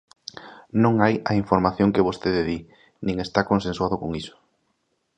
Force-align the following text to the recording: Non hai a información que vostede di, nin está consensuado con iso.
Non 0.83 0.95
hai 1.03 1.15
a 1.29 1.31
información 1.41 1.93
que 1.93 2.05
vostede 2.07 2.41
di, 2.49 2.59
nin 3.05 3.15
está 3.25 3.41
consensuado 3.51 3.95
con 4.01 4.09
iso. 4.21 4.35